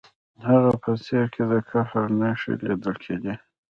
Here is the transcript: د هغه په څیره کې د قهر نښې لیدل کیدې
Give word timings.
د 0.37 0.41
هغه 0.49 0.71
په 0.83 0.89
څیره 1.03 1.27
کې 1.33 1.43
د 1.51 1.53
قهر 1.69 2.05
نښې 2.19 2.53
لیدل 2.65 2.95
کیدې 3.03 3.33